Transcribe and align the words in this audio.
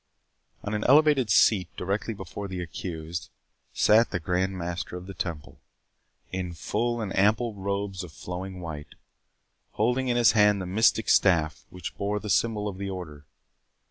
On 0.63 0.73
an 0.73 0.83
elevated 0.85 1.29
seat, 1.29 1.69
directly 1.77 2.15
before 2.15 2.47
the 2.47 2.59
accused, 2.59 3.29
sat 3.71 4.09
the 4.09 4.19
Grand 4.19 4.57
Master 4.57 4.97
of 4.97 5.05
the 5.05 5.13
Temple, 5.13 5.59
in 6.31 6.53
full 6.55 7.01
and 7.01 7.15
ample 7.15 7.53
robes 7.53 8.03
of 8.03 8.11
flowing 8.11 8.61
white, 8.61 8.95
holding 9.73 10.07
in 10.07 10.17
his 10.17 10.31
hand 10.31 10.59
the 10.59 10.65
mystic 10.65 11.07
staff, 11.07 11.67
which 11.69 11.95
bore 11.99 12.19
the 12.19 12.31
symbol 12.31 12.67
of 12.67 12.79
the 12.79 12.89
Order. 12.89 13.27